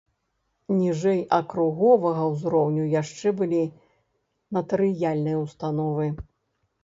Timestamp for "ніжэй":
0.75-1.19